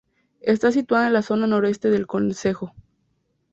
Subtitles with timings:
[0.41, 2.73] Está situada en la zona noreste del concejo.